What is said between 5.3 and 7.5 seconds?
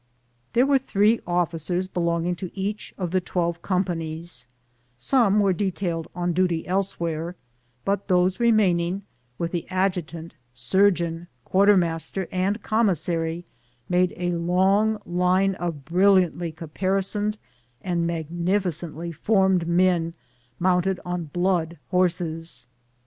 were detailed on duty elsewhere,